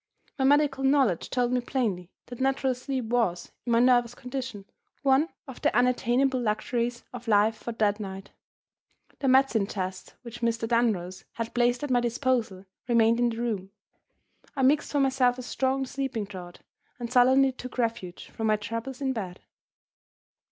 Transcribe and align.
My 0.39 0.45
medical 0.45 0.83
knowledge 0.83 1.29
told 1.29 1.51
me 1.51 1.61
plainly 1.61 2.09
that 2.25 2.41
natural 2.41 2.73
sleep 2.73 3.05
was, 3.05 3.51
in 3.67 3.71
my 3.71 3.79
nervous 3.79 4.15
condition, 4.15 4.65
one 5.03 5.29
of 5.47 5.61
the 5.61 5.71
unattainable 5.77 6.41
luxuries 6.41 7.03
of 7.13 7.27
life 7.27 7.55
for 7.55 7.71
that 7.73 7.99
night. 7.99 8.31
The 9.19 9.27
medicine 9.27 9.67
chest 9.67 10.15
which 10.23 10.41
Mr. 10.41 10.67
Dunross 10.67 11.25
had 11.33 11.53
placed 11.53 11.83
at 11.83 11.91
my 11.91 11.99
disposal 11.99 12.65
remained 12.87 13.19
in 13.19 13.29
the 13.29 13.37
room. 13.37 13.69
I 14.55 14.63
mixed 14.63 14.91
for 14.91 14.99
myself 14.99 15.37
a 15.37 15.43
strong 15.43 15.85
sleeping 15.85 16.25
draught, 16.25 16.61
and 16.99 17.11
sullenly 17.13 17.51
took 17.51 17.77
refuge 17.77 18.31
from 18.31 18.47
my 18.47 18.55
troubles 18.55 19.01
in 19.01 19.13
bed. 19.13 19.41